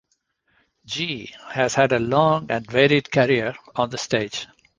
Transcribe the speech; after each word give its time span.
Gee 0.83 1.31
has 1.49 1.75
had 1.75 1.91
a 1.91 1.99
long 1.99 2.49
and 2.49 2.65
varied 2.65 3.11
career 3.11 3.53
on 3.75 3.91
the 3.91 3.99
stage. 3.99 4.47